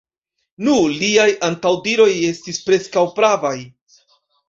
[0.67, 3.57] Nu, liaj antaŭdiroj estis preskaŭ pravaj!